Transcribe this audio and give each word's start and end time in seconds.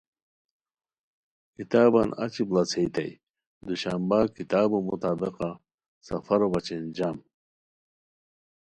کتابان 1.55 2.09
اچی 2.23 2.43
بڑاڅھیتائے 2.49 3.11
دوشنبہ 3.65 4.19
کتابو 4.37 4.77
مطابقہ 4.89 5.49
سفرو 6.07 6.47
بچین 6.53 6.83
جم 6.97 7.17